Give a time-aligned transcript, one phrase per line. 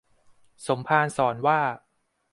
[0.67, 1.59] สมภารสอนว่า